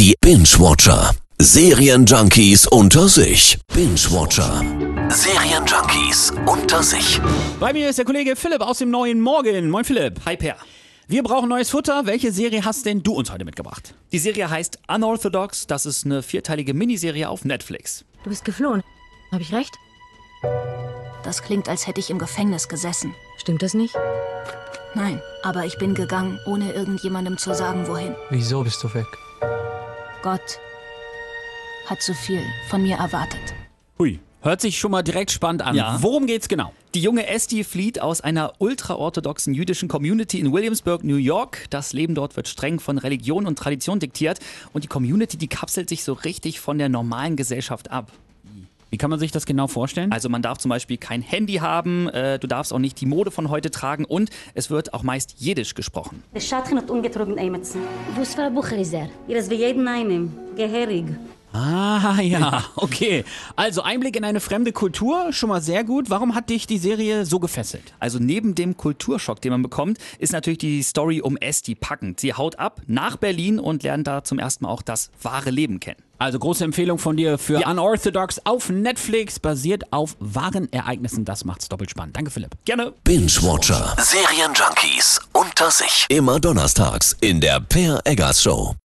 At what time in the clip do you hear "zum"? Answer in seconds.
50.58-50.68, 74.22-74.38